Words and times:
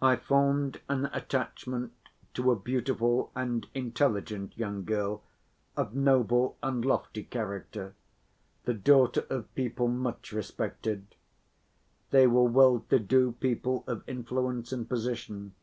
I 0.00 0.14
formed 0.14 0.80
an 0.88 1.06
attachment 1.06 1.92
to 2.34 2.52
a 2.52 2.56
beautiful 2.56 3.32
and 3.34 3.66
intelligent 3.74 4.56
young 4.56 4.84
girl 4.84 5.24
of 5.76 5.96
noble 5.96 6.56
and 6.62 6.84
lofty 6.84 7.24
character, 7.24 7.96
the 8.66 8.74
daughter 8.74 9.26
of 9.28 9.52
people 9.56 9.88
much 9.88 10.30
respected. 10.30 11.16
They 12.12 12.28
were 12.28 12.48
well‐to‐do 12.48 13.40
people 13.40 13.82
of 13.88 14.04
influence 14.08 14.70
and 14.70 14.88
position. 14.88 15.56